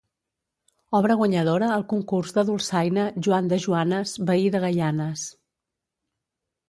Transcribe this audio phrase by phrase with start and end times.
[0.99, 5.27] Obra guanyadora al Concurs de Dolçaina Joan de Joanes, veí de Gaianes.